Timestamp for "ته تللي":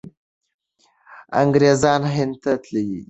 2.41-2.81